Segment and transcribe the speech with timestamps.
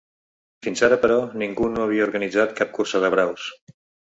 [0.67, 3.49] Fins ara, però, ningú no havia organitzat cap cursa de braus.